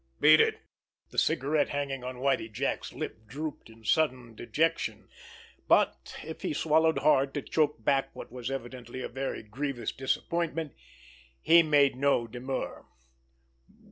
Beat 0.19 0.41
it!" 0.41 0.57
The 1.11 1.19
cigarette 1.19 1.69
hanging 1.69 2.03
on 2.03 2.17
Whitie 2.21 2.49
Jack's 2.51 2.91
lip 2.91 3.27
drooped 3.27 3.69
in 3.69 3.83
sudden 3.85 4.33
dejection; 4.33 5.07
but 5.67 6.17
if 6.25 6.41
he 6.41 6.53
swallowed 6.55 6.97
hard 6.97 7.35
to 7.35 7.43
choke 7.43 7.83
back 7.83 8.09
what 8.15 8.31
was 8.31 8.49
evidently 8.49 9.03
a 9.03 9.07
very 9.07 9.43
grievous 9.43 9.91
disappointment, 9.91 10.73
he 11.39 11.61
made 11.61 11.95
no 11.95 12.25
demur. 12.25 12.87